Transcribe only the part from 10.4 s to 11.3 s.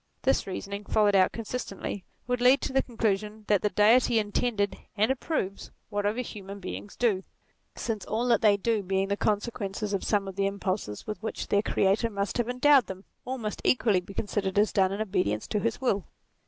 impulses with